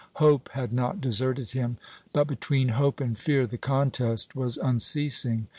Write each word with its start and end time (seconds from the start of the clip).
Hope 0.13 0.49
had 0.53 0.73
not 0.73 0.99
deserted 0.99 1.51
him; 1.51 1.77
but 2.11 2.25
between 2.25 2.69
hope 2.69 2.99
and 2.99 3.15
fear 3.15 3.45
the 3.45 3.59
contest 3.59 4.35
was 4.35 4.57
unceasing. 4.57 5.47